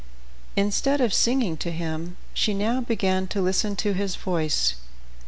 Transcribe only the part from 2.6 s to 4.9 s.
began to listen to his voice.